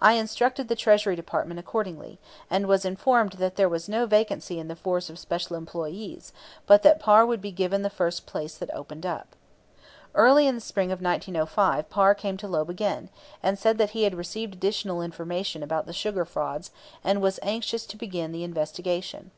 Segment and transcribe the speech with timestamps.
[0.00, 2.18] I instructed the Treasury Department accordingly,
[2.50, 6.32] and was informed that there was no vacancy in the force of special employees,
[6.66, 9.36] but that Parr would be given the first place that opened up.
[10.16, 13.08] Early in the spring of 1905 Parr came to Loeb again,
[13.40, 16.72] and said that he had received additional information about the sugar frauds,
[17.04, 19.30] and was anxious to begin the investigation.